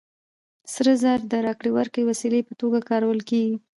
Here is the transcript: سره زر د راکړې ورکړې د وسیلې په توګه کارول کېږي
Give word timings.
سره 0.73 0.91
زر 1.01 1.19
د 1.31 1.33
راکړې 1.45 1.71
ورکړې 1.73 2.03
د 2.03 2.07
وسیلې 2.11 2.41
په 2.47 2.53
توګه 2.61 2.79
کارول 2.89 3.19
کېږي 3.29 3.55